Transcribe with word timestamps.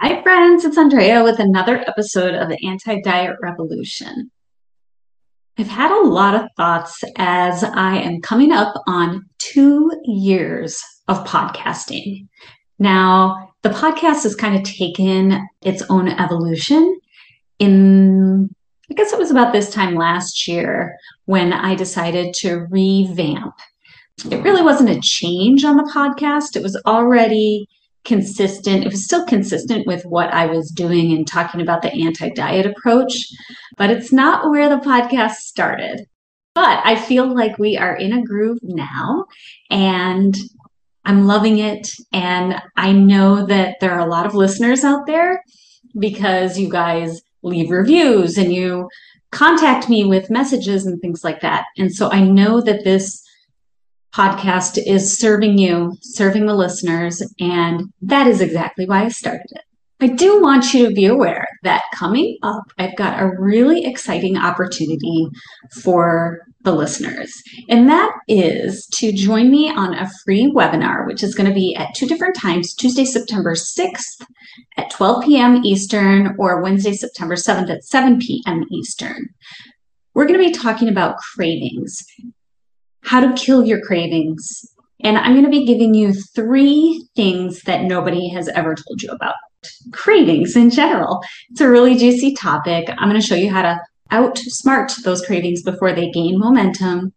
Hi, 0.00 0.22
friends. 0.22 0.64
It's 0.64 0.78
Andrea 0.78 1.24
with 1.24 1.40
another 1.40 1.80
episode 1.88 2.32
of 2.32 2.48
the 2.48 2.64
Anti 2.64 3.00
Diet 3.00 3.36
Revolution. 3.42 4.30
I've 5.58 5.66
had 5.66 5.90
a 5.90 6.06
lot 6.06 6.36
of 6.36 6.48
thoughts 6.56 7.02
as 7.16 7.64
I 7.64 7.96
am 7.96 8.20
coming 8.20 8.52
up 8.52 8.72
on 8.86 9.28
two 9.38 9.90
years 10.04 10.80
of 11.08 11.26
podcasting. 11.26 12.28
Now, 12.78 13.50
the 13.62 13.70
podcast 13.70 14.22
has 14.22 14.36
kind 14.36 14.54
of 14.54 14.62
taken 14.62 15.44
its 15.62 15.82
own 15.90 16.06
evolution 16.06 17.00
in, 17.58 18.54
I 18.88 18.94
guess 18.94 19.12
it 19.12 19.18
was 19.18 19.32
about 19.32 19.52
this 19.52 19.74
time 19.74 19.96
last 19.96 20.46
year 20.46 20.96
when 21.24 21.52
I 21.52 21.74
decided 21.74 22.34
to 22.34 22.68
revamp. 22.70 23.54
It 24.30 24.44
really 24.44 24.62
wasn't 24.62 24.90
a 24.90 25.00
change 25.02 25.64
on 25.64 25.76
the 25.76 25.90
podcast, 25.92 26.54
it 26.54 26.62
was 26.62 26.80
already 26.86 27.66
consistent. 28.08 28.84
It 28.84 28.90
was 28.90 29.04
still 29.04 29.24
consistent 29.26 29.86
with 29.86 30.04
what 30.06 30.32
I 30.32 30.46
was 30.46 30.70
doing 30.70 31.12
and 31.12 31.26
talking 31.26 31.60
about 31.60 31.82
the 31.82 31.92
anti 31.92 32.30
diet 32.30 32.66
approach, 32.66 33.14
but 33.76 33.90
it's 33.90 34.10
not 34.10 34.50
where 34.50 34.68
the 34.68 34.84
podcast 34.84 35.34
started. 35.34 36.06
But 36.54 36.80
I 36.84 36.96
feel 36.96 37.32
like 37.32 37.58
we 37.58 37.76
are 37.76 37.94
in 37.94 38.12
a 38.12 38.24
groove 38.24 38.58
now 38.62 39.26
and 39.70 40.36
I'm 41.04 41.26
loving 41.26 41.58
it. 41.58 41.88
And 42.12 42.60
I 42.76 42.92
know 42.92 43.46
that 43.46 43.76
there 43.80 43.92
are 43.92 44.06
a 44.06 44.10
lot 44.10 44.26
of 44.26 44.34
listeners 44.34 44.82
out 44.82 45.06
there 45.06 45.44
because 45.98 46.58
you 46.58 46.68
guys 46.68 47.20
leave 47.42 47.70
reviews 47.70 48.38
and 48.38 48.52
you 48.52 48.88
contact 49.30 49.88
me 49.88 50.04
with 50.04 50.30
messages 50.30 50.86
and 50.86 51.00
things 51.00 51.22
like 51.22 51.42
that. 51.42 51.66
And 51.76 51.94
so 51.94 52.10
I 52.10 52.22
know 52.22 52.60
that 52.62 52.84
this 52.84 53.22
podcast 54.14 54.78
is 54.84 55.18
serving 55.18 55.58
you, 55.58 55.96
serving 56.00 56.46
the 56.46 56.54
listeners, 56.54 57.22
and 57.40 57.92
that 58.02 58.26
is 58.26 58.40
exactly 58.40 58.86
why 58.86 59.04
I 59.04 59.08
started 59.08 59.46
it. 59.50 59.62
I 60.00 60.06
do 60.06 60.40
want 60.40 60.72
you 60.72 60.88
to 60.88 60.94
be 60.94 61.06
aware 61.06 61.46
that 61.64 61.82
coming 61.92 62.38
up, 62.44 62.62
I've 62.78 62.96
got 62.96 63.20
a 63.20 63.32
really 63.36 63.84
exciting 63.84 64.36
opportunity 64.36 65.26
for 65.82 66.46
the 66.62 66.72
listeners. 66.72 67.32
And 67.68 67.88
that 67.88 68.12
is 68.28 68.86
to 68.98 69.10
join 69.12 69.50
me 69.50 69.70
on 69.70 69.94
a 69.94 70.08
free 70.24 70.52
webinar, 70.54 71.04
which 71.06 71.24
is 71.24 71.34
going 71.34 71.48
to 71.48 71.54
be 71.54 71.74
at 71.74 71.94
two 71.96 72.06
different 72.06 72.36
times 72.36 72.74
Tuesday, 72.74 73.04
September 73.04 73.54
6th 73.54 74.24
at 74.76 74.90
12 74.90 75.24
p.m. 75.24 75.64
Eastern, 75.64 76.36
or 76.38 76.62
Wednesday, 76.62 76.92
September 76.92 77.34
7th 77.34 77.70
at 77.70 77.82
7 77.84 78.20
p.m. 78.20 78.64
Eastern. 78.70 79.28
We're 80.14 80.26
going 80.26 80.38
to 80.38 80.46
be 80.46 80.52
talking 80.52 80.88
about 80.88 81.16
cravings 81.34 82.04
how 83.08 83.20
to 83.20 83.32
kill 83.32 83.64
your 83.64 83.80
cravings. 83.80 84.66
And 85.00 85.16
I'm 85.16 85.32
going 85.32 85.44
to 85.44 85.50
be 85.50 85.64
giving 85.64 85.94
you 85.94 86.12
three 86.12 87.08
things 87.16 87.62
that 87.62 87.84
nobody 87.84 88.28
has 88.28 88.48
ever 88.48 88.74
told 88.74 89.02
you 89.02 89.10
about 89.10 89.34
cravings 89.92 90.56
in 90.56 90.70
general. 90.70 91.22
It's 91.50 91.60
a 91.60 91.68
really 91.68 91.96
juicy 91.96 92.34
topic. 92.34 92.88
I'm 92.90 93.08
going 93.08 93.20
to 93.20 93.26
show 93.26 93.34
you 93.34 93.50
how 93.50 93.62
to 93.62 93.80
outsmart 94.12 94.94
those 95.04 95.24
cravings 95.24 95.62
before 95.62 95.92
they 95.92 96.10
gain 96.10 96.38
momentum 96.38 97.12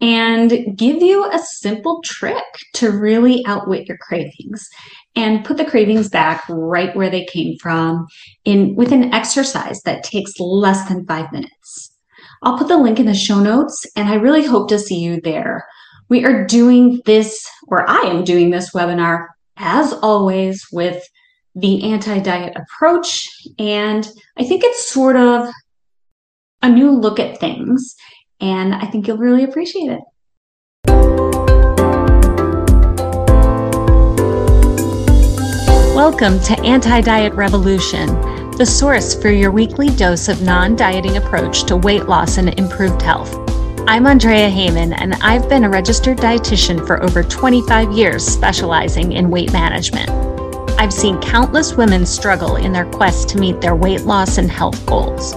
and 0.00 0.76
give 0.76 1.00
you 1.00 1.30
a 1.30 1.38
simple 1.38 2.02
trick 2.04 2.44
to 2.74 2.90
really 2.90 3.42
outwit 3.46 3.88
your 3.88 3.96
cravings 3.98 4.68
and 5.16 5.44
put 5.44 5.56
the 5.56 5.64
cravings 5.64 6.10
back 6.10 6.44
right 6.48 6.94
where 6.94 7.08
they 7.08 7.24
came 7.24 7.56
from 7.58 8.06
in 8.44 8.74
with 8.74 8.92
an 8.92 9.14
exercise 9.14 9.80
that 9.82 10.04
takes 10.04 10.38
less 10.38 10.86
than 10.88 11.06
5 11.06 11.32
minutes. 11.32 11.93
I'll 12.42 12.58
put 12.58 12.68
the 12.68 12.76
link 12.76 12.98
in 12.98 13.06
the 13.06 13.14
show 13.14 13.40
notes 13.40 13.86
and 13.96 14.08
I 14.08 14.14
really 14.14 14.44
hope 14.44 14.68
to 14.68 14.78
see 14.78 14.98
you 14.98 15.20
there. 15.20 15.66
We 16.08 16.24
are 16.24 16.44
doing 16.46 17.00
this, 17.06 17.48
or 17.68 17.88
I 17.88 18.00
am 18.00 18.24
doing 18.24 18.50
this 18.50 18.72
webinar 18.72 19.28
as 19.56 19.92
always 19.94 20.66
with 20.72 21.02
the 21.54 21.92
anti 21.92 22.18
diet 22.18 22.56
approach. 22.56 23.30
And 23.58 24.06
I 24.36 24.44
think 24.44 24.64
it's 24.64 24.90
sort 24.90 25.16
of 25.16 25.48
a 26.62 26.68
new 26.68 26.90
look 26.90 27.18
at 27.18 27.38
things. 27.38 27.94
And 28.40 28.74
I 28.74 28.86
think 28.86 29.06
you'll 29.06 29.16
really 29.16 29.44
appreciate 29.44 29.92
it. 29.92 30.00
Welcome 35.94 36.40
to 36.40 36.60
Anti 36.62 37.00
Diet 37.00 37.32
Revolution 37.34 38.33
the 38.56 38.64
source 38.64 39.20
for 39.20 39.30
your 39.30 39.50
weekly 39.50 39.88
dose 39.90 40.28
of 40.28 40.42
non 40.42 40.76
dieting 40.76 41.16
approach 41.16 41.64
to 41.64 41.76
weight 41.76 42.06
loss 42.06 42.38
and 42.38 42.56
improved 42.56 43.02
health. 43.02 43.34
I'm 43.88 44.06
Andrea 44.06 44.48
Heyman, 44.48 44.94
and 44.96 45.14
I've 45.14 45.48
been 45.48 45.64
a 45.64 45.68
registered 45.68 46.18
dietitian 46.18 46.86
for 46.86 47.02
over 47.02 47.24
25 47.24 47.90
years, 47.92 48.24
specializing 48.24 49.12
in 49.12 49.28
weight 49.28 49.52
management. 49.52 50.08
I've 50.78 50.92
seen 50.92 51.20
countless 51.20 51.74
women 51.74 52.06
struggle 52.06 52.54
in 52.54 52.72
their 52.72 52.86
quest 52.86 53.28
to 53.30 53.38
meet 53.38 53.60
their 53.60 53.74
weight 53.74 54.02
loss 54.02 54.38
and 54.38 54.48
health 54.48 54.86
goals. 54.86 55.34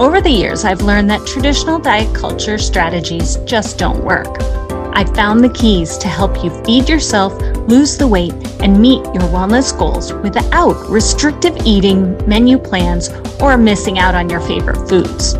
Over 0.00 0.20
the 0.20 0.30
years, 0.30 0.64
I've 0.64 0.82
learned 0.82 1.08
that 1.10 1.24
traditional 1.24 1.78
diet 1.78 2.12
culture 2.16 2.58
strategies 2.58 3.36
just 3.44 3.78
don't 3.78 4.02
work. 4.02 4.65
I've 4.96 5.14
found 5.14 5.44
the 5.44 5.50
keys 5.50 5.98
to 5.98 6.08
help 6.08 6.42
you 6.42 6.48
feed 6.64 6.88
yourself, 6.88 7.38
lose 7.68 7.98
the 7.98 8.08
weight, 8.08 8.32
and 8.62 8.80
meet 8.80 9.04
your 9.04 9.28
wellness 9.28 9.78
goals 9.78 10.14
without 10.14 10.88
restrictive 10.88 11.54
eating, 11.66 12.16
menu 12.26 12.56
plans, 12.56 13.10
or 13.38 13.58
missing 13.58 13.98
out 13.98 14.14
on 14.14 14.30
your 14.30 14.40
favorite 14.40 14.88
foods. 14.88 15.34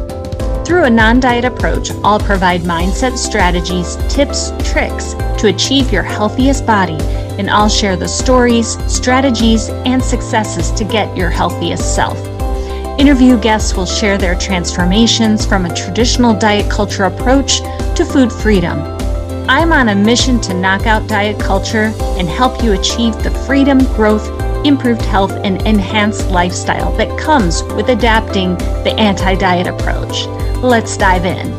Through 0.69 0.85
a 0.85 0.91
non 0.91 1.21
diet 1.21 1.47
approach, 1.47 1.91
I'll 2.05 2.19
provide 2.19 2.65
mindset 2.65 3.17
strategies, 3.17 3.97
tips, 4.15 4.51
tricks 4.71 5.15
to 5.41 5.49
achieve 5.49 5.91
your 5.91 6.03
healthiest 6.03 6.67
body, 6.67 6.99
and 7.39 7.49
I'll 7.49 7.71
share 7.71 7.97
the 7.97 8.09
stories, 8.09 8.77
strategies, 8.93 9.71
and 9.71 10.05
successes 10.05 10.71
to 10.73 10.85
get 10.85 11.17
your 11.17 11.31
healthiest 11.31 11.95
self. 11.95 12.19
Interview 13.01 13.41
guests 13.41 13.75
will 13.75 13.87
share 13.87 14.19
their 14.19 14.39
transformations 14.39 15.47
from 15.47 15.65
a 15.65 15.75
traditional 15.75 16.35
diet 16.35 16.71
culture 16.71 17.05
approach 17.05 17.61
to 17.97 18.05
food 18.05 18.31
freedom 18.31 18.96
I'm 19.49 19.73
on 19.73 19.91
a 19.91 19.95
mission 19.95 20.41
to 20.41 20.55
knock 20.55 20.89
out 20.89 21.09
diet 21.09 21.39
culture 21.39 21.93
and 22.19 22.29
help 22.29 22.65
you 22.65 22.73
achieve 22.73 23.23
the 23.23 23.31
freedom, 23.31 23.79
growth, 23.95 24.27
improved 24.67 25.03
health, 25.03 25.31
and 25.31 25.65
enhanced 25.65 26.29
lifestyle 26.31 26.91
that 26.97 27.17
comes 27.17 27.63
with 27.75 27.89
adapting 27.89 28.57
the 28.83 28.93
anti 28.99 29.37
diet 29.37 29.69
approach. 29.69 30.27
Let's 30.65 30.97
dive 30.97 31.25
in. 31.25 31.57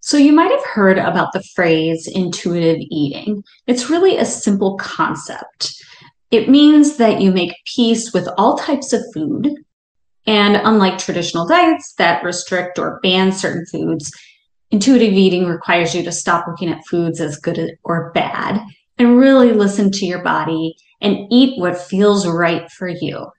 So, 0.00 0.16
you 0.16 0.32
might 0.32 0.50
have 0.50 0.64
heard 0.64 0.96
about 0.96 1.34
the 1.34 1.44
phrase 1.54 2.08
intuitive 2.10 2.78
eating. 2.80 3.44
It's 3.66 3.90
really 3.90 4.16
a 4.16 4.24
simple 4.24 4.78
concept. 4.78 5.74
It 6.30 6.48
means 6.48 6.96
that 6.96 7.20
you 7.20 7.32
make 7.32 7.52
peace 7.66 8.14
with 8.14 8.30
all 8.38 8.56
types 8.56 8.94
of 8.94 9.02
food. 9.12 9.50
And 10.26 10.56
unlike 10.56 10.96
traditional 10.96 11.46
diets 11.46 11.92
that 11.98 12.24
restrict 12.24 12.78
or 12.78 12.98
ban 13.02 13.30
certain 13.30 13.66
foods, 13.66 14.10
Intuitive 14.70 15.12
eating 15.12 15.46
requires 15.46 15.94
you 15.94 16.02
to 16.02 16.12
stop 16.12 16.46
looking 16.46 16.68
at 16.68 16.84
foods 16.86 17.20
as 17.20 17.38
good 17.38 17.78
or 17.84 18.10
bad 18.12 18.60
and 18.98 19.18
really 19.18 19.52
listen 19.52 19.90
to 19.92 20.06
your 20.06 20.22
body 20.22 20.76
and 21.00 21.26
eat 21.30 21.58
what 21.60 21.78
feels 21.78 22.26
right 22.26 22.70
for 22.70 22.88
you. 22.88 23.30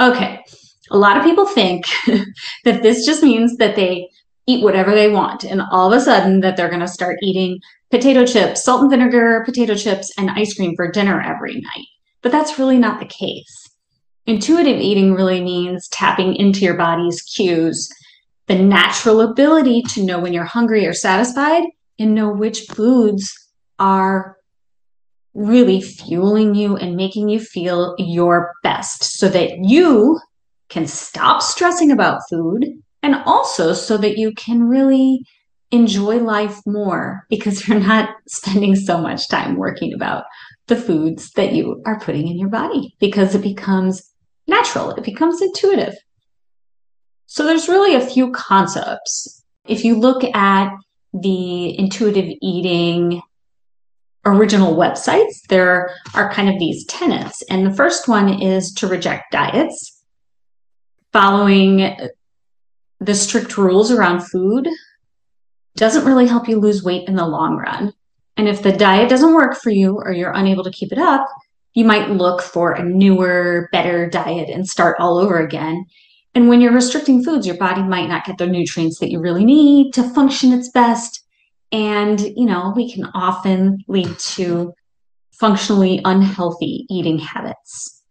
Okay, 0.00 0.44
a 0.90 0.96
lot 0.96 1.16
of 1.16 1.24
people 1.24 1.46
think 1.46 1.84
that 2.64 2.82
this 2.82 3.04
just 3.04 3.22
means 3.22 3.56
that 3.56 3.76
they 3.76 4.08
eat 4.46 4.62
whatever 4.62 4.94
they 4.94 5.10
want 5.10 5.44
and 5.44 5.60
all 5.72 5.92
of 5.92 5.98
a 5.98 6.02
sudden 6.02 6.40
that 6.40 6.56
they're 6.56 6.68
going 6.68 6.80
to 6.80 6.88
start 6.88 7.18
eating 7.22 7.58
potato 7.90 8.24
chips, 8.24 8.64
salt 8.64 8.82
and 8.82 8.90
vinegar 8.90 9.42
potato 9.44 9.74
chips, 9.74 10.12
and 10.16 10.30
ice 10.30 10.54
cream 10.54 10.74
for 10.76 10.90
dinner 10.90 11.20
every 11.20 11.54
night. 11.54 11.86
But 12.22 12.32
that's 12.32 12.58
really 12.58 12.78
not 12.78 13.00
the 13.00 13.06
case. 13.06 13.70
Intuitive 14.26 14.80
eating 14.80 15.14
really 15.14 15.40
means 15.40 15.88
tapping 15.88 16.34
into 16.34 16.60
your 16.60 16.76
body's 16.76 17.22
cues 17.22 17.88
the 18.46 18.58
natural 18.58 19.20
ability 19.20 19.82
to 19.82 20.04
know 20.04 20.18
when 20.18 20.32
you're 20.32 20.44
hungry 20.44 20.86
or 20.86 20.92
satisfied 20.92 21.64
and 21.98 22.14
know 22.14 22.30
which 22.30 22.60
foods 22.60 23.32
are 23.78 24.36
really 25.34 25.80
fueling 25.80 26.54
you 26.54 26.76
and 26.76 26.96
making 26.96 27.28
you 27.28 27.38
feel 27.38 27.94
your 27.98 28.52
best 28.62 29.04
so 29.04 29.28
that 29.28 29.58
you 29.62 30.18
can 30.68 30.86
stop 30.86 31.42
stressing 31.42 31.90
about 31.90 32.22
food 32.30 32.64
and 33.02 33.14
also 33.26 33.72
so 33.72 33.96
that 33.98 34.16
you 34.16 34.32
can 34.32 34.64
really 34.64 35.20
enjoy 35.70 36.16
life 36.18 36.58
more 36.66 37.26
because 37.28 37.66
you're 37.66 37.78
not 37.78 38.10
spending 38.28 38.74
so 38.74 38.98
much 38.98 39.28
time 39.28 39.56
working 39.56 39.92
about 39.92 40.24
the 40.68 40.76
foods 40.76 41.30
that 41.32 41.52
you 41.52 41.82
are 41.86 42.00
putting 42.00 42.28
in 42.28 42.38
your 42.38 42.48
body 42.48 42.94
because 42.98 43.34
it 43.34 43.42
becomes 43.42 44.10
natural, 44.46 44.90
it 44.90 45.04
becomes 45.04 45.42
intuitive. 45.42 45.94
So 47.26 47.44
there's 47.44 47.68
really 47.68 47.94
a 47.94 48.06
few 48.06 48.30
concepts. 48.32 49.44
If 49.66 49.84
you 49.84 49.96
look 49.96 50.22
at 50.34 50.72
the 51.12 51.78
intuitive 51.78 52.36
eating 52.40 53.20
original 54.24 54.76
websites, 54.76 55.42
there 55.48 55.90
are 56.14 56.32
kind 56.32 56.48
of 56.48 56.58
these 56.58 56.84
tenets. 56.86 57.42
And 57.50 57.66
the 57.66 57.74
first 57.74 58.08
one 58.08 58.42
is 58.42 58.72
to 58.74 58.86
reject 58.86 59.32
diets, 59.32 60.02
following 61.12 61.96
the 63.00 63.14
strict 63.14 63.58
rules 63.58 63.90
around 63.90 64.20
food 64.20 64.68
doesn't 65.76 66.06
really 66.06 66.26
help 66.26 66.48
you 66.48 66.58
lose 66.58 66.82
weight 66.82 67.06
in 67.08 67.16
the 67.16 67.26
long 67.26 67.56
run. 67.56 67.92
And 68.36 68.48
if 68.48 68.62
the 68.62 68.72
diet 68.72 69.08
doesn't 69.08 69.34
work 69.34 69.56
for 69.56 69.70
you 69.70 69.96
or 69.96 70.12
you're 70.12 70.32
unable 70.32 70.64
to 70.64 70.70
keep 70.70 70.92
it 70.92 70.98
up, 70.98 71.26
you 71.74 71.84
might 71.84 72.10
look 72.10 72.40
for 72.42 72.72
a 72.72 72.82
newer, 72.82 73.68
better 73.72 74.08
diet 74.08 74.48
and 74.48 74.66
start 74.66 74.96
all 74.98 75.18
over 75.18 75.38
again. 75.38 75.84
And 76.36 76.48
when 76.50 76.60
you're 76.60 76.70
restricting 76.70 77.24
foods, 77.24 77.46
your 77.46 77.56
body 77.56 77.82
might 77.82 78.10
not 78.10 78.26
get 78.26 78.36
the 78.36 78.46
nutrients 78.46 78.98
that 78.98 79.10
you 79.10 79.20
really 79.20 79.42
need 79.42 79.94
to 79.94 80.02
function 80.10 80.52
its 80.52 80.68
best. 80.68 81.24
And, 81.72 82.20
you 82.20 82.44
know, 82.44 82.74
we 82.76 82.92
can 82.92 83.06
often 83.14 83.78
lead 83.88 84.18
to 84.18 84.74
functionally 85.32 86.02
unhealthy 86.04 86.84
eating 86.90 87.18
habits. 87.18 88.02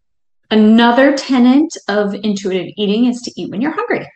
Another 0.50 1.16
tenet 1.16 1.72
of 1.86 2.16
intuitive 2.16 2.66
eating 2.76 3.04
is 3.04 3.22
to 3.22 3.32
eat 3.40 3.52
when 3.52 3.60
you're 3.60 3.76
hungry. 3.76 4.10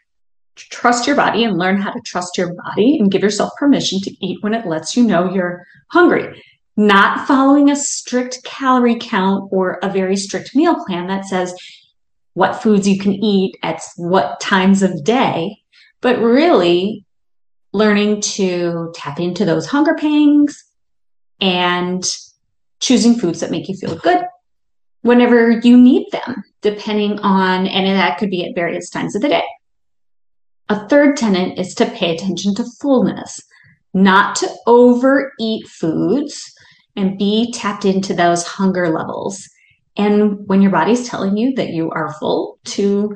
Trust 0.56 1.06
your 1.06 1.14
body 1.14 1.44
and 1.44 1.56
learn 1.56 1.80
how 1.80 1.92
to 1.92 2.00
trust 2.04 2.36
your 2.36 2.52
body 2.64 2.98
and 2.98 3.12
give 3.12 3.22
yourself 3.22 3.52
permission 3.56 4.00
to 4.00 4.26
eat 4.26 4.38
when 4.42 4.54
it 4.54 4.66
lets 4.66 4.96
you 4.96 5.04
know 5.04 5.32
you're 5.32 5.64
hungry 5.92 6.42
not 6.80 7.26
following 7.26 7.70
a 7.70 7.76
strict 7.76 8.42
calorie 8.42 8.96
count 8.98 9.46
or 9.52 9.78
a 9.82 9.90
very 9.90 10.16
strict 10.16 10.56
meal 10.56 10.82
plan 10.86 11.06
that 11.08 11.26
says 11.26 11.54
what 12.34 12.62
foods 12.62 12.86
you 12.88 12.98
can 12.98 13.12
eat 13.12 13.56
at 13.62 13.82
what 13.96 14.40
times 14.40 14.82
of 14.82 15.04
day, 15.04 15.56
but 16.00 16.18
really 16.18 17.04
learning 17.72 18.20
to 18.20 18.92
tap 18.94 19.20
into 19.20 19.44
those 19.44 19.66
hunger 19.66 19.94
pangs 19.94 20.64
and 21.40 22.04
choosing 22.80 23.14
foods 23.14 23.40
that 23.40 23.50
make 23.50 23.68
you 23.68 23.76
feel 23.76 23.96
good 23.96 24.22
whenever 25.02 25.50
you 25.62 25.76
need 25.76 26.06
them, 26.12 26.42
depending 26.62 27.18
on, 27.20 27.66
and 27.66 27.86
that 27.86 28.18
could 28.18 28.30
be 28.30 28.44
at 28.44 28.54
various 28.54 28.90
times 28.90 29.14
of 29.14 29.22
the 29.22 29.28
day. 29.28 29.44
A 30.68 30.88
third 30.88 31.16
tenet 31.16 31.58
is 31.58 31.74
to 31.74 31.86
pay 31.86 32.14
attention 32.14 32.54
to 32.54 32.64
fullness, 32.80 33.40
not 33.92 34.36
to 34.36 34.48
overeat 34.66 35.66
foods 35.66 36.52
and 36.96 37.18
be 37.18 37.52
tapped 37.52 37.84
into 37.84 38.14
those 38.14 38.46
hunger 38.46 38.88
levels. 38.88 39.48
And 39.96 40.46
when 40.46 40.62
your 40.62 40.70
body's 40.70 41.08
telling 41.08 41.36
you 41.36 41.54
that 41.54 41.70
you 41.70 41.90
are 41.90 42.14
full, 42.14 42.58
to 42.64 43.14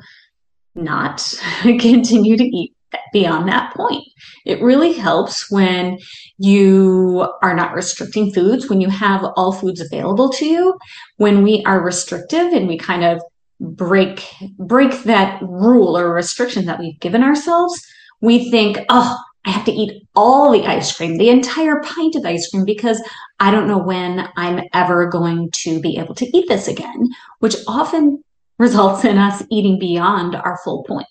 not 0.75 1.33
continue 1.61 2.37
to 2.37 2.43
eat 2.43 2.73
beyond 3.11 3.47
that 3.47 3.73
point. 3.73 4.03
It 4.45 4.61
really 4.61 4.93
helps 4.93 5.49
when 5.51 5.97
you 6.37 7.27
are 7.41 7.55
not 7.55 7.73
restricting 7.73 8.31
foods, 8.31 8.69
when 8.69 8.81
you 8.81 8.89
have 8.89 9.23
all 9.35 9.51
foods 9.51 9.81
available 9.81 10.29
to 10.29 10.45
you. 10.45 10.77
When 11.17 11.43
we 11.43 11.63
are 11.65 11.83
restrictive 11.83 12.53
and 12.53 12.67
we 12.67 12.77
kind 12.77 13.03
of 13.03 13.21
break 13.59 14.27
break 14.59 15.03
that 15.03 15.41
rule 15.41 15.97
or 15.97 16.13
restriction 16.13 16.65
that 16.65 16.79
we've 16.79 16.99
given 16.99 17.23
ourselves, 17.23 17.81
we 18.21 18.49
think, 18.49 18.79
"Oh, 18.89 19.17
I 19.45 19.51
have 19.51 19.65
to 19.65 19.71
eat 19.71 20.07
all 20.15 20.51
the 20.51 20.65
ice 20.65 20.95
cream, 20.95 21.17
the 21.17 21.29
entire 21.29 21.81
pint 21.83 22.15
of 22.15 22.25
ice 22.25 22.49
cream, 22.49 22.65
because 22.65 23.01
I 23.39 23.51
don't 23.51 23.67
know 23.67 23.77
when 23.77 24.27
I'm 24.37 24.63
ever 24.73 25.07
going 25.07 25.51
to 25.51 25.79
be 25.79 25.97
able 25.97 26.15
to 26.15 26.37
eat 26.37 26.47
this 26.47 26.67
again, 26.67 27.07
which 27.39 27.55
often 27.67 28.23
results 28.57 29.03
in 29.03 29.17
us 29.17 29.43
eating 29.51 29.77
beyond 29.77 30.35
our 30.35 30.57
full 30.63 30.83
point. 30.83 31.07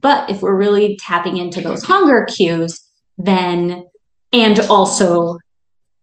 But 0.00 0.30
if 0.30 0.40
we're 0.40 0.56
really 0.56 0.96
tapping 1.00 1.36
into 1.36 1.60
those 1.60 1.82
hunger 1.82 2.26
cues, 2.26 2.80
then, 3.18 3.84
and 4.32 4.60
also, 4.60 5.38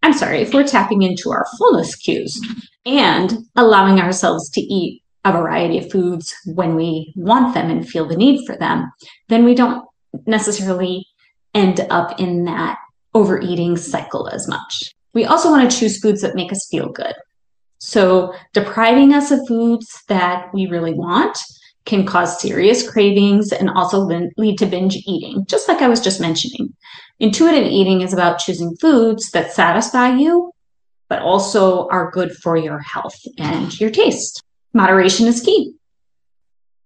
I'm 0.01 0.13
sorry, 0.13 0.41
if 0.41 0.53
we're 0.53 0.67
tapping 0.67 1.03
into 1.03 1.31
our 1.31 1.45
fullness 1.57 1.95
cues 1.95 2.39
and 2.85 3.33
allowing 3.55 3.99
ourselves 3.99 4.49
to 4.51 4.61
eat 4.61 5.01
a 5.23 5.31
variety 5.31 5.77
of 5.77 5.89
foods 5.89 6.35
when 6.53 6.75
we 6.75 7.13
want 7.15 7.53
them 7.53 7.69
and 7.69 7.87
feel 7.87 8.05
the 8.05 8.17
need 8.17 8.45
for 8.45 8.57
them, 8.57 8.91
then 9.29 9.45
we 9.45 9.55
don't 9.55 9.87
necessarily 10.25 11.05
end 11.53 11.85
up 11.89 12.19
in 12.19 12.45
that 12.45 12.77
overeating 13.13 13.77
cycle 13.77 14.27
as 14.29 14.47
much. 14.47 14.94
We 15.13 15.25
also 15.25 15.50
want 15.50 15.69
to 15.69 15.77
choose 15.77 16.00
foods 16.00 16.21
that 16.21 16.35
make 16.35 16.51
us 16.51 16.67
feel 16.69 16.89
good. 16.89 17.13
So, 17.79 18.33
depriving 18.53 19.13
us 19.13 19.29
of 19.29 19.45
foods 19.47 20.03
that 20.07 20.53
we 20.53 20.67
really 20.67 20.94
want 20.94 21.38
can 21.85 22.05
cause 22.05 22.39
serious 22.39 22.89
cravings 22.89 23.51
and 23.51 23.69
also 23.69 24.00
lead 24.38 24.57
to 24.59 24.65
binge 24.65 24.95
eating, 25.05 25.45
just 25.47 25.67
like 25.67 25.81
I 25.81 25.89
was 25.89 26.00
just 26.00 26.21
mentioning. 26.21 26.73
Intuitive 27.19 27.67
eating 27.67 28.01
is 28.01 28.13
about 28.13 28.39
choosing 28.39 28.75
foods 28.79 29.31
that 29.31 29.51
satisfy 29.51 30.15
you, 30.15 30.51
but 31.09 31.21
also 31.21 31.88
are 31.89 32.11
good 32.11 32.31
for 32.38 32.55
your 32.55 32.79
health 32.79 33.19
and 33.38 33.77
your 33.79 33.89
taste. 33.89 34.41
Moderation 34.73 35.27
is 35.27 35.41
key. 35.41 35.73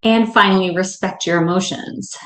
And 0.02 0.32
finally, 0.32 0.74
respect 0.74 1.26
your 1.26 1.40
emotions. 1.40 2.16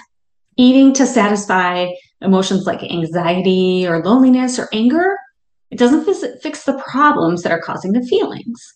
Eating 0.56 0.93
to 0.94 1.06
satisfy 1.06 1.91
emotions 2.23 2.67
like 2.67 2.83
anxiety 2.83 3.87
or 3.87 4.03
loneliness 4.03 4.59
or 4.59 4.69
anger, 4.73 5.17
it 5.71 5.79
doesn't 5.79 6.05
fix 6.41 6.65
the 6.65 6.83
problems 6.87 7.43
that 7.43 7.53
are 7.53 7.61
causing 7.61 7.93
the 7.93 8.03
feelings. 8.03 8.73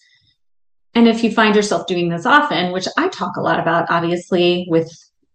And 0.95 1.07
if 1.07 1.23
you 1.23 1.31
find 1.31 1.55
yourself 1.55 1.87
doing 1.87 2.09
this 2.09 2.25
often, 2.25 2.73
which 2.73 2.89
I 2.97 3.09
talk 3.09 3.37
a 3.37 3.43
lot 3.43 3.61
about, 3.61 3.91
obviously, 3.91 4.67
with 4.71 4.91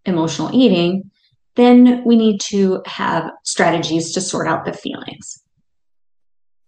emotional 0.06 0.50
eating, 0.54 1.12
then 1.56 2.04
we 2.04 2.16
need 2.16 2.42
to 2.42 2.82
have 2.88 3.30
strategies 3.44 4.12
to 4.14 4.22
sort 4.22 4.48
out 4.48 4.66
the 4.66 4.74
feelings. 4.74 5.44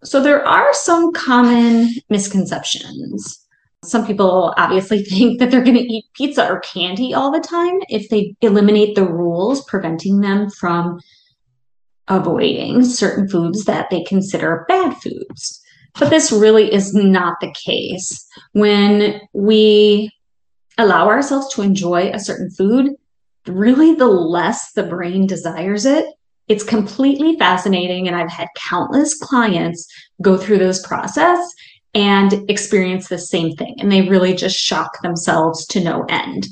So 0.04 0.22
there 0.22 0.46
are 0.46 0.72
some 0.74 1.12
common 1.12 1.88
misconceptions. 2.10 3.44
Some 3.82 4.06
people 4.06 4.54
obviously 4.56 5.02
think 5.04 5.40
that 5.40 5.50
they're 5.50 5.64
going 5.64 5.76
to 5.76 5.92
eat 5.92 6.04
pizza 6.14 6.48
or 6.48 6.60
candy 6.60 7.14
all 7.14 7.32
the 7.32 7.40
time 7.40 7.80
if 7.88 8.08
they 8.10 8.36
eliminate 8.42 8.94
the 8.94 9.04
rules 9.04 9.64
preventing 9.64 10.20
them 10.20 10.50
from 10.50 11.00
avoiding 12.08 12.84
certain 12.84 13.28
foods 13.28 13.64
that 13.64 13.88
they 13.90 14.02
consider 14.04 14.64
bad 14.68 14.94
foods. 14.96 15.60
But 15.98 16.10
this 16.10 16.32
really 16.32 16.72
is 16.72 16.92
not 16.94 17.38
the 17.40 17.54
case. 17.64 18.26
When 18.52 19.20
we 19.32 20.10
allow 20.76 21.08
ourselves 21.08 21.54
to 21.54 21.62
enjoy 21.62 22.10
a 22.10 22.18
certain 22.18 22.50
food, 22.50 22.90
really 23.46 23.94
the 23.94 24.06
less 24.06 24.72
the 24.72 24.82
brain 24.82 25.26
desires 25.26 25.86
it. 25.86 26.06
It's 26.48 26.64
completely 26.64 27.38
fascinating. 27.38 28.06
And 28.06 28.16
I've 28.16 28.30
had 28.30 28.48
countless 28.56 29.16
clients 29.16 29.86
go 30.20 30.36
through 30.36 30.58
this 30.58 30.84
process 30.84 31.38
and 31.94 32.50
experience 32.50 33.08
the 33.08 33.18
same 33.18 33.54
thing. 33.56 33.76
And 33.78 33.90
they 33.90 34.02
really 34.02 34.34
just 34.34 34.56
shock 34.56 35.00
themselves 35.00 35.64
to 35.68 35.82
no 35.82 36.04
end 36.08 36.48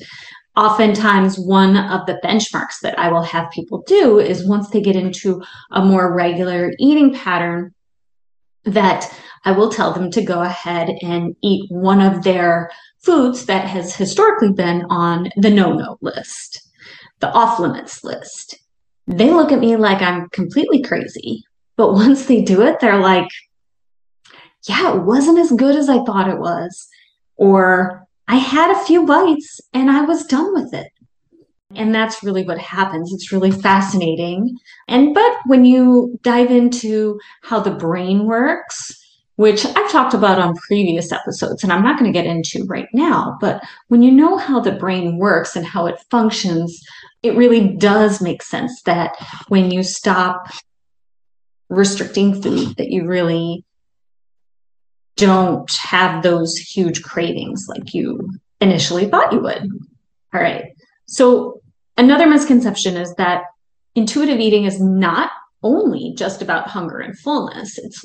oftentimes 0.56 1.38
one 1.38 1.76
of 1.76 2.06
the 2.06 2.20
benchmarks 2.25 2.81
that 2.82 2.99
I 2.99 3.10
will 3.10 3.22
have 3.22 3.50
people 3.50 3.82
do 3.87 4.19
is 4.19 4.46
once 4.46 4.69
they 4.70 4.81
get 4.81 4.96
into 4.96 5.43
a 5.70 5.84
more 5.84 6.14
regular 6.14 6.72
eating 6.78 7.14
pattern, 7.14 7.75
that 8.64 9.12
I 9.44 9.52
will 9.52 9.70
tell 9.70 9.93
them 9.93 10.10
to 10.12 10.22
go 10.22 10.43
ahead 10.43 10.90
and 11.02 11.34
eat 11.43 11.70
one 11.70 12.00
of 12.00 12.22
their 12.22 12.70
foods 13.02 13.46
that 13.46 13.66
has 13.66 13.96
historically 13.96 14.52
been 14.52 14.85
on 14.88 15.30
the 15.37 15.50
no 15.50 15.73
no 15.73 15.99
list, 16.00 16.68
the 17.21 17.30
off 17.32 17.59
limits 17.59 18.04
list. 18.04 18.56
They 19.09 19.30
look 19.30 19.50
at 19.50 19.59
me 19.59 19.76
like 19.76 20.00
I'm 20.00 20.28
completely 20.30 20.82
crazy. 20.82 21.44
But 21.76 21.92
once 21.94 22.26
they 22.26 22.42
do 22.42 22.62
it, 22.62 22.78
they're 22.80 23.00
like, 23.00 23.28
yeah, 24.68 24.94
it 24.94 25.02
wasn't 25.02 25.38
as 25.38 25.50
good 25.50 25.75
as 25.75 25.88
I 25.88 26.04
thought 26.04 26.28
it 26.28 26.38
was. 26.38 26.88
Or 27.37 28.06
I 28.29 28.37
had 28.37 28.71
a 28.71 28.85
few 28.85 29.07
bites 29.07 29.61
and 29.73 29.91
I 29.91 30.02
was 30.02 30.25
done 30.25 30.52
with 30.55 30.73
it. 30.73 30.88
And 31.71 31.87
mm-hmm. 31.87 31.93
that's 31.93 32.23
really 32.23 32.45
what 32.45 32.59
happens. 32.59 33.12
It's 33.12 33.33
really 33.33 33.50
fascinating. 33.50 34.57
And, 34.88 35.14
but 35.14 35.37
when 35.47 35.64
you 35.64 36.19
dive 36.23 36.50
into 36.50 37.19
how 37.43 37.61
the 37.61 37.71
brain 37.71 38.26
works, 38.26 38.99
which 39.37 39.64
I've 39.64 39.91
talked 39.91 40.14
about 40.14 40.38
on 40.38 40.55
previous 40.57 41.11
episodes, 41.11 41.62
and 41.62 41.73
I'm 41.73 41.83
not 41.83 41.99
going 41.99 42.12
to 42.12 42.17
get 42.17 42.26
into 42.26 42.64
right 42.67 42.88
now, 42.93 43.38
but 43.41 43.62
when 43.88 44.02
you 44.02 44.11
know 44.11 44.37
how 44.37 44.61
the 44.61 44.73
brain 44.73 45.19
works 45.19 45.57
and 45.57 45.67
how 45.67 45.87
it 45.87 45.99
functions, 46.11 46.81
it 47.23 47.37
really 47.37 47.69
does 47.76 48.21
make 48.21 48.43
sense 48.43 48.83
that 48.83 49.17
when 49.49 49.71
you 49.71 49.83
stop 49.83 50.47
restricting 51.71 52.41
food, 52.41 52.76
that 52.76 52.91
you 52.91 53.07
really 53.07 53.64
don't 55.16 55.71
have 55.75 56.23
those 56.23 56.57
huge 56.57 57.02
cravings 57.02 57.66
like 57.69 57.95
you 57.95 58.31
initially 58.61 59.09
thought 59.09 59.33
you 59.33 59.40
would. 59.40 59.69
All 60.35 60.40
right. 60.40 60.75
So, 61.07 61.61
another 61.97 62.26
misconception 62.26 62.97
is 62.97 63.14
that 63.16 63.45
intuitive 63.95 64.40
eating 64.40 64.64
is 64.64 64.81
not 64.81 65.31
only 65.62 66.14
just 66.16 66.42
about 66.42 66.69
hunger 66.69 66.99
and 66.99 67.19
fullness, 67.19 67.78
it's 67.78 68.04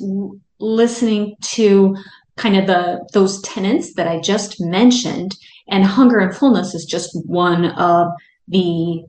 listening 0.58 1.34
to 1.42 1.96
kind 2.36 2.56
of 2.56 2.66
the 2.66 3.06
those 3.12 3.40
tenets 3.42 3.94
that 3.94 4.06
I 4.06 4.20
just 4.20 4.60
mentioned 4.60 5.36
and 5.68 5.84
hunger 5.84 6.18
and 6.18 6.34
fullness 6.34 6.74
is 6.74 6.84
just 6.84 7.10
one 7.26 7.66
of 7.66 8.08
the 8.46 9.04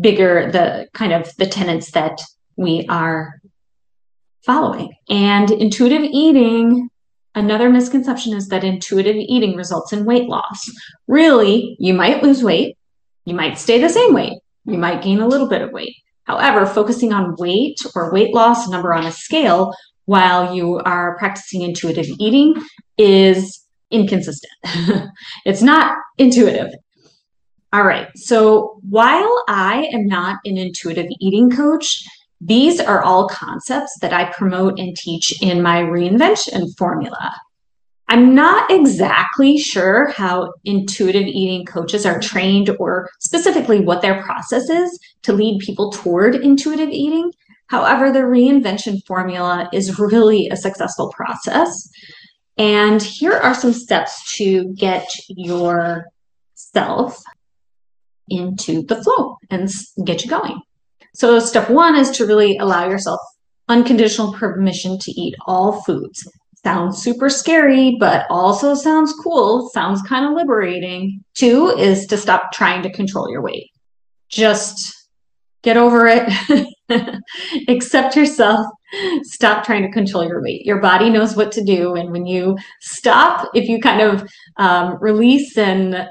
bigger 0.00 0.50
the 0.50 0.88
kind 0.94 1.12
of 1.12 1.34
the 1.36 1.46
tenets 1.46 1.92
that 1.92 2.20
we 2.56 2.86
are 2.88 3.40
following. 4.44 4.92
And 5.08 5.50
intuitive 5.50 6.02
eating 6.02 6.90
Another 7.34 7.68
misconception 7.68 8.32
is 8.32 8.48
that 8.48 8.64
intuitive 8.64 9.16
eating 9.16 9.56
results 9.56 9.92
in 9.92 10.04
weight 10.04 10.28
loss. 10.28 10.70
Really, 11.08 11.76
you 11.80 11.92
might 11.92 12.22
lose 12.22 12.42
weight, 12.42 12.76
you 13.24 13.34
might 13.34 13.58
stay 13.58 13.80
the 13.80 13.88
same 13.88 14.14
weight, 14.14 14.38
you 14.64 14.78
might 14.78 15.02
gain 15.02 15.20
a 15.20 15.26
little 15.26 15.48
bit 15.48 15.62
of 15.62 15.72
weight. 15.72 15.96
However, 16.24 16.64
focusing 16.64 17.12
on 17.12 17.34
weight 17.36 17.80
or 17.94 18.12
weight 18.12 18.34
loss 18.34 18.68
number 18.68 18.94
on 18.94 19.04
a 19.04 19.12
scale 19.12 19.74
while 20.06 20.54
you 20.54 20.78
are 20.80 21.18
practicing 21.18 21.62
intuitive 21.62 22.06
eating 22.18 22.54
is 22.98 23.64
inconsistent. 23.90 24.52
it's 25.44 25.62
not 25.62 25.96
intuitive. 26.18 26.70
All 27.72 27.82
right. 27.82 28.08
So 28.14 28.78
while 28.88 29.44
I 29.48 29.88
am 29.92 30.06
not 30.06 30.38
an 30.44 30.56
intuitive 30.56 31.06
eating 31.20 31.50
coach, 31.50 32.04
these 32.46 32.78
are 32.78 33.02
all 33.02 33.26
concepts 33.28 33.96
that 34.02 34.12
I 34.12 34.30
promote 34.32 34.78
and 34.78 34.94
teach 34.94 35.40
in 35.42 35.62
my 35.62 35.80
reinvention 35.80 36.66
formula. 36.76 37.34
I'm 38.08 38.34
not 38.34 38.70
exactly 38.70 39.56
sure 39.56 40.08
how 40.10 40.52
intuitive 40.66 41.26
eating 41.26 41.64
coaches 41.64 42.04
are 42.04 42.20
trained 42.20 42.68
or 42.78 43.08
specifically 43.18 43.80
what 43.80 44.02
their 44.02 44.22
process 44.22 44.68
is 44.68 44.98
to 45.22 45.32
lead 45.32 45.60
people 45.60 45.90
toward 45.90 46.34
intuitive 46.34 46.90
eating. 46.90 47.32
However, 47.68 48.12
the 48.12 48.20
reinvention 48.20 48.98
formula 49.06 49.70
is 49.72 49.98
really 49.98 50.48
a 50.48 50.56
successful 50.56 51.10
process. 51.16 51.88
And 52.58 53.02
here 53.02 53.32
are 53.32 53.54
some 53.54 53.72
steps 53.72 54.36
to 54.36 54.72
get 54.74 55.08
yourself 55.28 56.04
into 58.28 58.82
the 58.82 59.02
flow 59.02 59.38
and 59.50 59.70
get 60.04 60.24
you 60.24 60.30
going. 60.30 60.60
So, 61.14 61.38
step 61.38 61.70
one 61.70 61.96
is 61.96 62.10
to 62.12 62.26
really 62.26 62.56
allow 62.58 62.88
yourself 62.88 63.20
unconditional 63.68 64.32
permission 64.32 64.98
to 64.98 65.10
eat 65.12 65.34
all 65.46 65.82
foods. 65.82 66.28
Sounds 66.62 67.02
super 67.02 67.28
scary, 67.28 67.96
but 68.00 68.26
also 68.30 68.74
sounds 68.74 69.12
cool, 69.22 69.68
sounds 69.72 70.02
kind 70.02 70.24
of 70.26 70.32
liberating. 70.32 71.22
Two 71.34 71.68
is 71.68 72.06
to 72.06 72.16
stop 72.16 72.52
trying 72.52 72.82
to 72.82 72.92
control 72.92 73.30
your 73.30 73.42
weight. 73.42 73.70
Just 74.30 74.94
get 75.62 75.76
over 75.76 76.06
it, 76.06 76.30
accept 77.68 78.16
yourself, 78.16 78.66
stop 79.22 79.64
trying 79.64 79.82
to 79.82 79.90
control 79.90 80.26
your 80.26 80.42
weight. 80.42 80.64
Your 80.64 80.80
body 80.80 81.10
knows 81.10 81.36
what 81.36 81.52
to 81.52 81.64
do. 81.64 81.94
And 81.94 82.10
when 82.12 82.26
you 82.26 82.56
stop, 82.80 83.48
if 83.54 83.68
you 83.68 83.80
kind 83.80 84.00
of 84.00 84.28
um, 84.56 84.98
release 85.00 85.56
and 85.56 86.08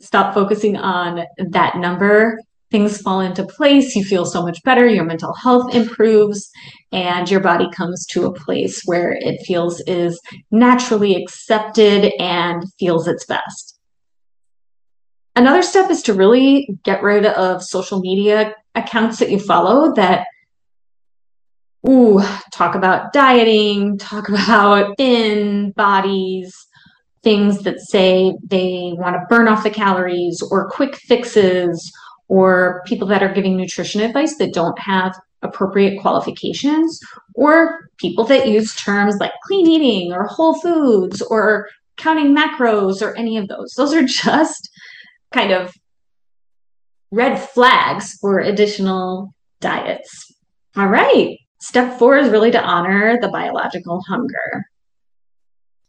stop 0.00 0.34
focusing 0.34 0.76
on 0.76 1.24
that 1.38 1.76
number, 1.76 2.38
things 2.72 3.00
fall 3.00 3.20
into 3.20 3.46
place. 3.46 3.94
You 3.94 4.02
feel 4.02 4.24
so 4.24 4.42
much 4.42 4.60
better. 4.64 4.86
Your 4.88 5.04
mental 5.04 5.34
health 5.34 5.72
improves 5.72 6.50
and 6.90 7.30
your 7.30 7.40
body 7.40 7.68
comes 7.70 8.04
to 8.06 8.26
a 8.26 8.32
place 8.32 8.82
where 8.86 9.12
it 9.12 9.40
feels 9.46 9.80
is 9.82 10.20
naturally 10.50 11.14
accepted 11.14 12.12
and 12.18 12.64
feels 12.80 13.06
its 13.06 13.24
best. 13.26 13.78
Another 15.36 15.62
step 15.62 15.90
is 15.90 16.02
to 16.02 16.14
really 16.14 16.68
get 16.82 17.02
rid 17.02 17.26
of 17.26 17.62
social 17.62 18.00
media 18.00 18.54
accounts 18.74 19.18
that 19.18 19.30
you 19.30 19.38
follow 19.38 19.94
that 19.94 20.26
ooh, 21.88 22.22
talk 22.52 22.74
about 22.74 23.12
dieting, 23.12 23.98
talk 23.98 24.28
about 24.28 24.96
thin 24.96 25.72
bodies, 25.72 26.54
things 27.22 27.62
that 27.62 27.80
say 27.80 28.34
they 28.44 28.94
want 28.96 29.14
to 29.14 29.26
burn 29.28 29.48
off 29.48 29.62
the 29.62 29.70
calories 29.70 30.42
or 30.50 30.68
quick 30.68 30.96
fixes 30.96 31.92
or 32.32 32.82
people 32.86 33.06
that 33.06 33.22
are 33.22 33.34
giving 33.34 33.58
nutrition 33.58 34.00
advice 34.00 34.38
that 34.38 34.54
don't 34.54 34.78
have 34.78 35.14
appropriate 35.42 36.00
qualifications 36.00 36.98
or 37.34 37.90
people 37.98 38.24
that 38.24 38.48
use 38.48 38.74
terms 38.74 39.18
like 39.20 39.32
clean 39.44 39.68
eating 39.68 40.14
or 40.14 40.24
whole 40.24 40.58
foods 40.58 41.20
or 41.20 41.68
counting 41.98 42.34
macros 42.34 43.02
or 43.02 43.14
any 43.16 43.36
of 43.36 43.48
those. 43.48 43.74
Those 43.76 43.92
are 43.92 44.02
just 44.02 44.70
kind 45.30 45.52
of 45.52 45.74
red 47.10 47.36
flags 47.36 48.14
for 48.14 48.38
additional 48.38 49.34
diets. 49.60 50.34
All 50.74 50.88
right. 50.88 51.36
Step 51.60 51.98
four 51.98 52.16
is 52.16 52.30
really 52.30 52.50
to 52.50 52.62
honor 52.62 53.18
the 53.20 53.28
biological 53.28 54.00
hunger 54.08 54.64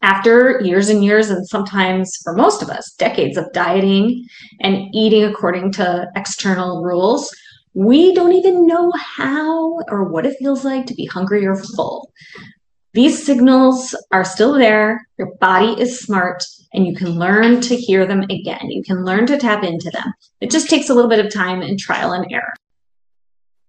after 0.03 0.59
years 0.61 0.89
and 0.89 1.03
years, 1.03 1.29
and 1.29 1.47
sometimes 1.47 2.17
for 2.23 2.35
most 2.35 2.61
of 2.61 2.69
us, 2.69 2.93
decades 2.99 3.37
of 3.37 3.51
dieting 3.53 4.27
and 4.61 4.93
eating 4.93 5.23
according 5.23 5.71
to 5.71 6.07
external 6.15 6.83
rules, 6.83 7.33
we 7.73 8.13
don't 8.13 8.33
even 8.33 8.67
know 8.67 8.91
how 8.97 9.79
or 9.87 10.03
what 10.03 10.25
it 10.25 10.37
feels 10.37 10.63
like 10.63 10.85
to 10.85 10.93
be 10.93 11.05
hungry 11.05 11.45
or 11.47 11.55
full. 11.55 12.11
These 12.93 13.25
signals 13.25 13.95
are 14.11 14.23
still 14.25 14.53
there. 14.53 15.07
Your 15.17 15.33
body 15.39 15.81
is 15.81 15.99
smart 15.99 16.43
and 16.73 16.85
you 16.85 16.95
can 16.95 17.17
learn 17.17 17.61
to 17.61 17.75
hear 17.75 18.05
them 18.05 18.21
again. 18.23 18.69
You 18.69 18.83
can 18.83 19.03
learn 19.03 19.25
to 19.27 19.37
tap 19.37 19.63
into 19.63 19.89
them. 19.89 20.13
It 20.41 20.51
just 20.51 20.69
takes 20.69 20.89
a 20.89 20.93
little 20.93 21.09
bit 21.09 21.25
of 21.25 21.33
time 21.33 21.61
and 21.61 21.79
trial 21.79 22.11
and 22.11 22.31
error. 22.31 22.53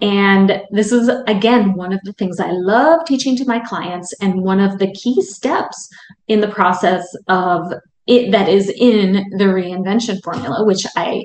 And 0.04 0.61
this 0.70 0.92
is, 0.92 1.08
again, 1.26 1.73
one 1.73 1.90
of 1.90 2.00
the 2.04 2.12
things 2.12 2.38
I 2.38 2.50
love 2.50 3.06
teaching 3.06 3.38
to 3.38 3.46
my 3.46 3.58
clients 3.58 4.12
and 4.20 4.42
one 4.42 4.61
of 4.61 4.78
the 4.78 4.92
key 4.92 5.23
steps 5.23 5.88
in 6.28 6.42
the 6.42 6.49
process 6.49 7.16
of 7.28 7.73
it 8.06 8.30
that 8.30 8.46
is 8.46 8.68
in 8.68 9.14
the 9.38 9.44
reinvention 9.44 10.23
formula, 10.23 10.66
which 10.66 10.84
I 10.94 11.25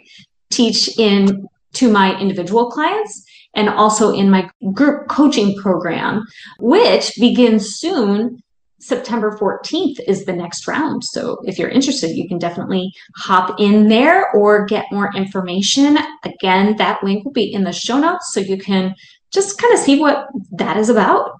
teach 0.50 0.98
in 0.98 1.46
to 1.74 1.92
my 1.92 2.18
individual 2.22 2.72
clients 2.72 3.26
and 3.54 3.68
also 3.68 4.14
in 4.14 4.30
my 4.30 4.50
group 4.74 5.10
coaching 5.10 5.58
program, 5.58 6.26
which 6.60 7.12
begins 7.20 7.76
soon 7.76 8.42
September 8.80 9.38
14th 9.38 10.00
is 10.08 10.26
the 10.26 10.34
next 10.34 10.68
round. 10.68 11.04
So 11.04 11.38
if 11.44 11.60
you're 11.60 11.70
interested, 11.70 12.16
you 12.16 12.28
can 12.28 12.38
definitely 12.38 12.92
hop 13.16 13.60
in 13.60 13.88
there 13.88 14.32
or 14.32 14.66
get 14.66 14.86
more 14.92 15.12
information. 15.16 15.98
Again, 16.24 16.76
that 16.78 17.04
link 17.04 17.26
will 17.26 17.32
be 17.32 17.54
in 17.54 17.64
the 17.64 17.74
show 17.74 18.00
notes 18.00 18.32
so 18.34 18.40
you 18.40 18.58
can 18.58 18.96
just 19.32 19.60
kind 19.60 19.74
of 19.74 19.80
see 19.80 20.00
what 20.00 20.28
that 20.52 20.78
is 20.78 20.90
about. 20.90 21.32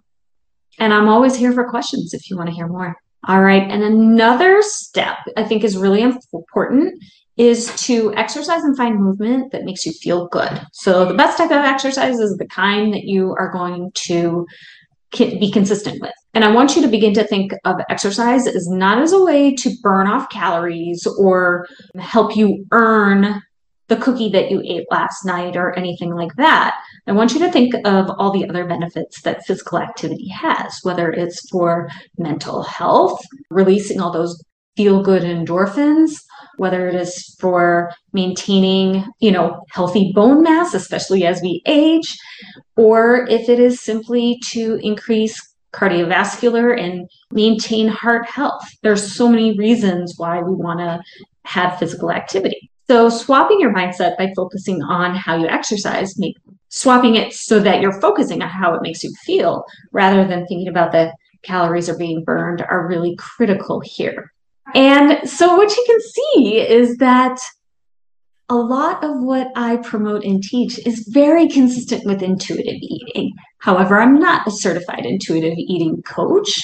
And 0.80 0.94
I'm 0.94 1.08
always 1.08 1.36
here 1.36 1.52
for 1.52 1.70
questions 1.70 2.14
if 2.14 2.30
you 2.30 2.38
want 2.38 2.50
to 2.50 2.56
hear 2.56 2.68
more. 2.68 2.96
All 3.28 3.42
right. 3.42 3.64
And 3.64 3.84
another 3.84 4.62
step 4.62 5.18
I 5.36 5.44
think 5.44 5.64
is 5.64 5.78
really 5.78 6.02
important 6.02 7.04
is 7.36 7.74
to 7.86 8.14
exercise 8.16 8.64
and 8.64 8.76
find 8.76 9.00
movement 9.00 9.52
that 9.52 9.64
makes 9.64 9.86
you 9.86 9.94
feel 9.94 10.28
good. 10.28 10.62
So 10.74 11.06
the 11.06 11.14
best 11.14 11.38
type 11.38 11.52
of 11.52 11.58
exercise 11.66 12.20
is 12.20 12.38
the 12.38 12.48
kind 12.48 12.94
that 12.94 13.06
you 13.06 13.34
are 13.38 13.52
going 13.52 13.92
to 14.08 14.46
be 15.12 15.50
consistent 15.52 16.02
with. 16.02 16.12
And 16.34 16.46
I 16.46 16.52
want 16.52 16.76
you 16.76 16.82
to 16.84 16.88
begin 16.88 17.14
to 17.16 17.24
think 17.24 17.54
of 17.66 17.78
exercise 17.90 18.48
as 18.48 18.68
not 18.70 19.00
as 19.00 19.14
a 19.14 19.24
way 19.24 19.54
to 19.56 19.76
burn 19.82 20.08
off 20.08 20.30
calories 20.30 21.08
or 21.18 21.68
help 21.98 22.36
you 22.36 22.66
earn 22.72 23.42
the 23.88 23.98
cookie 23.98 24.30
that 24.30 24.52
you 24.52 24.62
ate 24.64 24.86
last 24.92 25.26
night 25.26 25.58
or 25.58 25.78
anything 25.78 26.14
like 26.14 26.34
that. 26.36 26.80
I 27.08 27.12
want 27.12 27.34
you 27.34 27.40
to 27.40 27.52
think 27.52 27.74
of 27.86 28.12
all 28.20 28.32
the 28.32 28.48
other 28.48 28.66
benefits 28.66 29.22
that 29.24 29.44
physical 29.46 29.80
activity 29.80 30.30
has, 30.30 30.80
whether 30.84 31.12
it's 31.12 31.50
for 31.50 31.90
mental 32.18 32.62
health, 32.62 33.20
releasing 33.50 34.00
all 34.00 34.12
those 34.12 34.42
feel 34.78 35.02
good 35.02 35.24
endorphins, 35.24 36.12
whether 36.58 36.88
it 36.88 36.96
is 36.96 37.36
for 37.40 37.92
maintaining, 38.14 39.04
you 39.20 39.32
know, 39.32 39.60
healthy 39.72 40.14
bone 40.14 40.44
mass, 40.44 40.74
especially 40.74 41.26
as 41.26 41.42
we 41.42 41.62
age, 41.66 42.16
or 42.78 43.28
if 43.28 43.50
it 43.50 43.60
is 43.60 43.82
simply 43.82 44.40
to 44.52 44.80
increase 44.84 45.49
cardiovascular 45.74 46.80
and 46.80 47.10
maintain 47.32 47.88
heart 47.88 48.28
health. 48.28 48.68
There's 48.82 49.16
so 49.16 49.30
many 49.30 49.58
reasons 49.58 50.16
why 50.18 50.42
we 50.42 50.54
want 50.56 50.80
to 50.80 51.02
have 51.46 51.80
physical 51.80 52.12
activity. 52.12 52.70
So 52.88 53.10
swapping 53.10 53.60
your 53.60 53.74
mindset 53.74 54.18
by 54.18 54.34
focusing 54.36 54.82
on 54.82 55.16
how 55.16 55.38
you 55.38 55.48
exercise, 55.48 56.18
make 56.18 56.36
swapping 56.70 57.16
it 57.16 57.34
so 57.34 57.60
that 57.60 57.82
you're 57.82 58.00
focusing 58.02 58.42
on 58.42 58.50
how 58.50 58.74
it 58.74 58.82
makes 58.82 59.04
you 59.04 59.12
feel 59.26 59.64
rather 59.92 60.26
than 60.28 60.46
thinking 60.48 60.68
about 60.68 60.92
the 60.92 61.14
calories 61.44 61.90
are 61.90 61.98
being 61.98 62.24
burned 62.24 62.62
are 62.62 62.88
really 62.88 63.16
critical 63.18 63.80
here. 63.80 64.32
And 64.76 65.28
so 65.28 65.56
what 65.56 65.76
you 65.76 65.84
can 65.86 66.00
see 66.02 66.60
is 66.60 66.98
that 66.98 67.40
a 68.50 68.56
lot 68.56 69.04
of 69.04 69.22
what 69.22 69.52
I 69.56 69.78
promote 69.78 70.24
and 70.24 70.44
teach 70.44 70.80
is 70.86 71.08
very 71.12 71.48
consistent 71.48 72.06
with 72.06 72.24
intuitive 72.24 72.80
eating. 72.82 73.34
However, 73.60 74.00
I'm 74.00 74.20
not 74.20 74.48
a 74.48 74.52
certified 74.52 75.06
intuitive 75.06 75.58
eating 75.58 76.02
coach, 76.04 76.62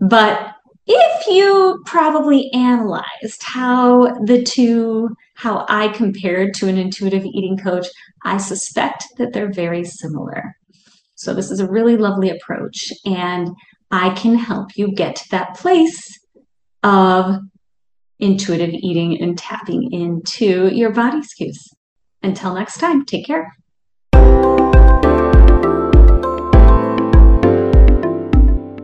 but 0.00 0.54
if 0.86 1.26
you 1.26 1.82
probably 1.86 2.50
analyzed 2.52 3.42
how 3.42 4.14
the 4.24 4.42
two, 4.42 5.10
how 5.34 5.66
I 5.68 5.88
compared 5.88 6.54
to 6.54 6.68
an 6.68 6.78
intuitive 6.78 7.24
eating 7.24 7.58
coach, 7.58 7.86
I 8.24 8.38
suspect 8.38 9.04
that 9.18 9.32
they're 9.32 9.52
very 9.52 9.84
similar. 9.84 10.56
So, 11.16 11.34
this 11.34 11.50
is 11.50 11.60
a 11.60 11.70
really 11.70 11.96
lovely 11.96 12.30
approach, 12.30 12.92
and 13.04 13.50
I 13.90 14.10
can 14.10 14.34
help 14.34 14.76
you 14.76 14.92
get 14.92 15.16
to 15.16 15.28
that 15.30 15.54
place 15.54 16.18
of 16.82 17.36
intuitive 18.18 18.70
eating 18.70 19.20
and 19.20 19.36
tapping 19.36 19.92
into 19.92 20.74
your 20.74 20.92
body's 20.92 21.32
cues. 21.34 21.62
Until 22.22 22.54
next 22.54 22.78
time, 22.78 23.04
take 23.04 23.26
care. 23.26 23.52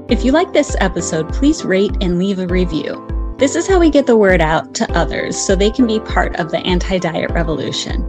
If 0.09 0.25
you 0.25 0.31
like 0.31 0.53
this 0.53 0.77
episode, 0.79 1.33
please 1.33 1.65
rate 1.65 1.97
and 2.01 2.17
leave 2.17 2.39
a 2.39 2.47
review. 2.47 3.35
This 3.39 3.57
is 3.57 3.67
how 3.67 3.81
we 3.81 3.91
get 3.91 4.07
the 4.07 4.17
word 4.17 4.41
out 4.41 4.73
to 4.77 4.93
others 4.97 5.37
so 5.37 5.57
they 5.57 5.71
can 5.71 5.85
be 5.85 5.99
part 5.99 6.37
of 6.37 6.53
the 6.53 6.59
anti 6.59 6.99
diet 6.99 7.33
revolution. 7.33 8.05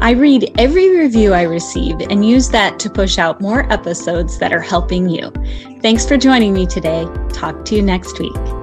I 0.00 0.12
read 0.12 0.50
every 0.56 0.96
review 0.96 1.34
I 1.34 1.42
receive 1.42 2.00
and 2.00 2.26
use 2.26 2.48
that 2.48 2.80
to 2.80 2.90
push 2.90 3.18
out 3.18 3.42
more 3.42 3.70
episodes 3.70 4.38
that 4.38 4.54
are 4.54 4.62
helping 4.62 5.10
you. 5.10 5.30
Thanks 5.82 6.06
for 6.06 6.16
joining 6.16 6.54
me 6.54 6.66
today. 6.66 7.06
Talk 7.34 7.66
to 7.66 7.76
you 7.76 7.82
next 7.82 8.18
week. 8.18 8.61